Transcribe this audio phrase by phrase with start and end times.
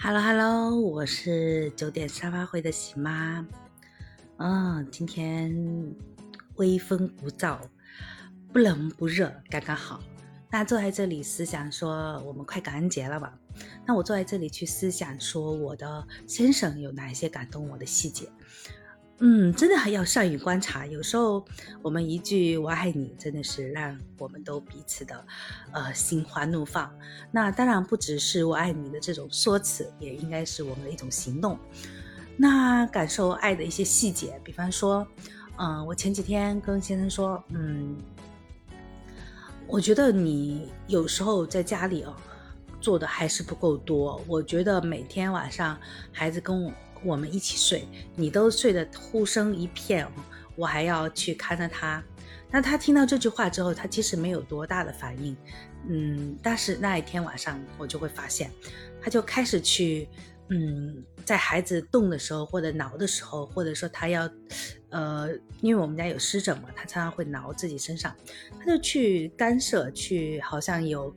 [0.00, 3.44] Hello Hello，我是九点沙发会的喜妈。
[4.36, 5.52] 嗯，今天
[6.54, 7.58] 微风不燥，
[8.52, 10.00] 不冷不热，刚刚好。
[10.50, 13.36] 那坐在这里思想说，我们快感恩节了吧？
[13.84, 18.28] 那我坐在这里去思想说，我的先生有哪一些感动我的细节？
[19.20, 20.86] 嗯，真的还要善于观察。
[20.86, 21.44] 有时候
[21.82, 25.26] 我们一句“我爱你”，真的是让我们都彼此的，
[25.72, 26.88] 呃，心花怒放。
[27.32, 31.58] 那当然不只是“我爱你”的这种说辞，也应该是我们的一种行动。
[32.36, 35.04] 那感受爱的一些细节，比方说，
[35.56, 37.96] 嗯，我前几天跟先生说，嗯，
[39.66, 42.14] 我觉得你有时候在家里哦，
[42.80, 44.22] 做的还是不够多。
[44.28, 45.76] 我觉得每天晚上
[46.12, 46.72] 孩子跟我。
[47.04, 50.06] 我们一起睡，你都睡得呼声一片，
[50.56, 52.02] 我还要去看着他。
[52.50, 55.36] 那他听到这句话之后，他其实没有多大的反应，
[55.88, 58.50] 嗯，但是那一天晚上我就会发现，
[59.02, 60.08] 他就开始去，
[60.48, 64.30] 嗯，在孩子动的时候，或者挠的时候，或者说他要，
[64.90, 65.28] 呃，
[65.60, 68.14] 因为我们家有湿疹嘛，他常常会挠自己身上，
[68.58, 71.14] 他就去干涉，去好像有。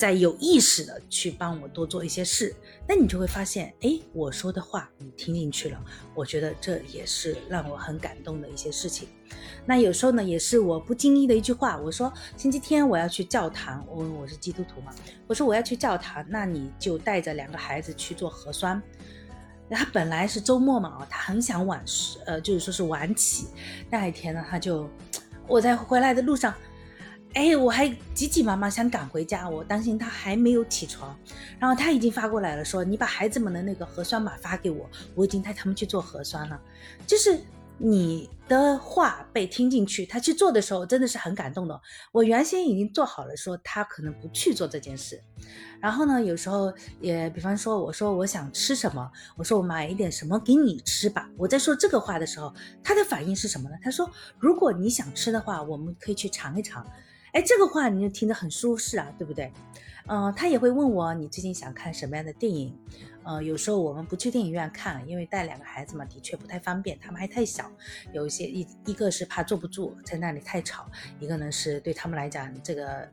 [0.00, 2.56] 在有意识的去帮我多做一些事，
[2.88, 5.78] 那你就会发现，哎，我说的话你听进去了，
[6.14, 9.08] 我觉得这也是让我很感动的一些事情。
[9.66, 14.90] 那有时候呢，也是我不经意的一句话，我说星期天我要去教堂，我我是基督徒嘛，
[15.26, 18.82] 我说我要去教堂，那你就带着两个孩子去做核酸。
[19.68, 21.84] 他本来是周末嘛，他很想晚，
[22.24, 23.48] 呃，就是说是晚起，
[23.90, 24.88] 那一天呢，他就
[25.46, 26.54] 我在回来的路上。
[27.34, 31.16] 哎，我还急急忙忙想赶回家，我担心他还没有起床，
[31.58, 36.60] 然后他已经发过来了，说你把孩子们的那个核酸码发给我，我已经带他们去做核酸了，
[37.06, 37.40] 就是。
[37.82, 41.80] 你的话被听进去，他去做的时候真的是很感动的。
[42.12, 45.18] 我原先已经做好了，说他可能不去做这件事。
[45.80, 51.26] 然后呢，有时候也，比方说，我说我想吃什么，我说我买一点什么给你吃吧。
[51.38, 52.52] 我在说这个话的时候，
[52.84, 53.76] 他的反应是什么呢？
[53.82, 56.86] 他说，如果你想吃的话，我们可以去尝一尝。
[57.32, 59.52] 哎，这个话你就听着很舒适啊，对不对？
[60.06, 62.76] 嗯，他也会问我你最近想看什么样的电影？
[63.22, 67.70] 呃，有时候我们不去电影院看，因为带两个孩子嘛，的确不太方便，他们还太小，
[68.12, 73.08] 有一些一一个是怕坐不住，在那里太吵，一个呢是对他们来讲这个。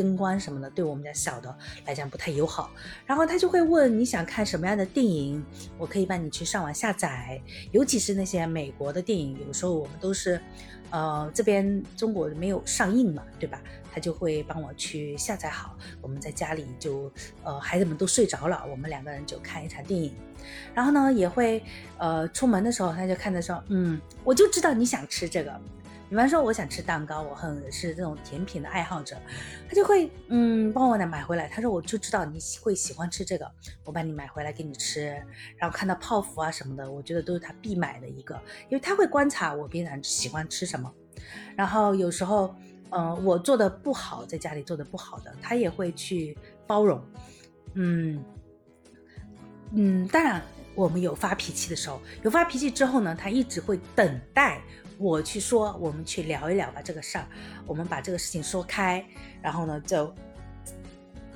[0.00, 2.70] 灯光什么的，对我们家小的来讲不太友好。
[3.04, 5.44] 然后他就会问你想看什么样的电影，
[5.76, 7.38] 我可以帮你去上网下载。
[7.70, 10.40] 尤其是那些美国的电影，有时候我们都是，
[10.88, 13.60] 呃，这边中国没有上映嘛，对吧？
[13.92, 15.76] 他就会帮我去下载好。
[16.00, 17.12] 我们在家里就，
[17.44, 20.14] 呃，孩子们都睡着了，我们两个人就看一场电影。
[20.74, 21.62] 然后呢，也会，
[21.98, 25.60] 呃，出门的时候他就看着说，嗯，我就知道你想吃这个。
[26.10, 29.16] 比方说，我想吃蛋糕，我很是这种甜品的爱好者，
[29.68, 31.46] 他就会嗯帮我呢买回来。
[31.46, 33.48] 他说我就知道你会喜欢吃这个，
[33.84, 35.06] 我帮你买回来给你吃。
[35.56, 38.34] 然后看到泡芙啊什么的，我觉得都是他必买的一个，
[38.68, 40.92] 因为他会观察我平常喜欢吃什么。
[41.54, 42.52] 然后有时候
[42.90, 47.00] 嗯我做的不好，在家里做的不好的，他也会去包容。
[47.74, 48.24] 嗯
[49.74, 50.42] 嗯，当然
[50.74, 54.60] 我们有发脾气的时候，有发脾气之后呢，他一直会等待。
[54.98, 57.26] 我去说，我们去聊一聊吧，这个事儿，
[57.66, 59.02] 我们把这个事情说开，
[59.40, 60.14] 然后呢，就，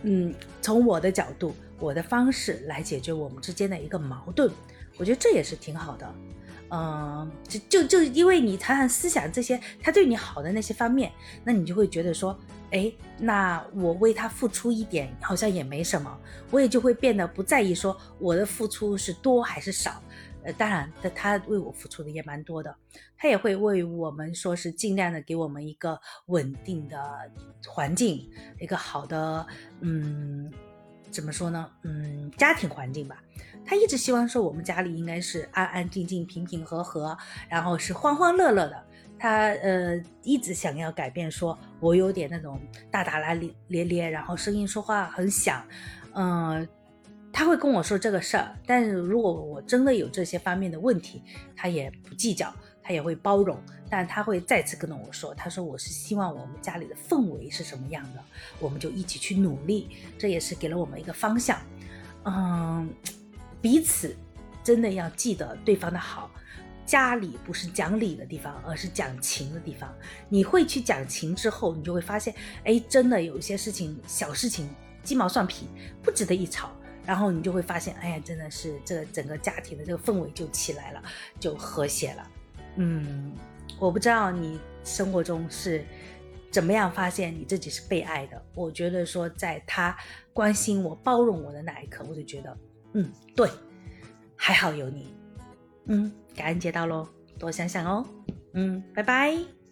[0.03, 4.53] 嗯，从我的角度，我的方式来解决我们之间的一个矛盾，
[4.99, 6.15] 我觉得这也是挺好的，
[6.75, 11.13] 嗯，就就就因为你常常思想这些他对你好的那些方面，
[11.45, 12.37] 那你就会觉得说，
[12.73, 16.19] 哎，那我为他付出一点好像也没什么，
[16.51, 20.03] 我也就会变得不在意说我的付出是多还是少。
[20.43, 22.75] 呃，当然，他他为我付出的也蛮多的，
[23.17, 26.99] 他也会为我们说是尽量的给我们一个稳定的
[27.67, 29.47] 环境，一个好的，
[29.81, 30.53] 嗯，
[31.11, 31.71] 怎么说呢？
[31.85, 33.23] 嗯，家庭环境吧。
[33.65, 37.17] 他一直希望说我们家里应该是安安静静、平平和和，
[37.49, 38.85] 然后是欢欢乐乐的。
[39.19, 42.61] 他呃一直想要改变，说我有点那种
[42.91, 45.65] 大大咧咧咧，然后声音说话很响，
[46.15, 46.67] 嗯。
[47.37, 51.21] 他会跟我说这个事儿，但是如果我真的有这些方面的问题，
[51.57, 53.61] 他也不计较，他也会包容，
[53.91, 58.23] 但他会再次跟我说，他说我是希望我们家里的氛围是什么样的，
[58.61, 61.59] 我们就一起去努力，这也是给了我们一个方向。
[62.25, 62.89] 嗯，
[63.65, 64.15] 彼此
[64.63, 66.31] 真的要记得对方的好，
[66.85, 69.91] 家里不是讲理的地方，而是讲情的地方。
[70.29, 72.35] 你会去讲情之后，你就会发现，
[72.65, 74.69] 哎，真的有一些事情，小事情
[75.03, 75.67] 鸡毛蒜皮，
[76.03, 76.71] 不值得一吵。
[77.07, 81.03] 然后你就会发现，哎呀，真的是这整个家庭的这个氛围就起来了，
[81.41, 82.31] 就和谐了。
[82.77, 83.33] 嗯，
[83.79, 85.83] 我不知道你生活中是
[86.51, 88.43] 怎么样发现你自己是被爱的？
[88.55, 89.97] 我觉得说，在他
[90.35, 92.55] 关心我、包容我的那一刻，我就觉得，
[92.95, 93.49] 嗯，对，
[94.37, 95.15] 还好有你，
[95.87, 97.07] 嗯，感恩节到喽，
[97.39, 98.07] 多想想哦，
[98.55, 99.64] 嗯，拜拜。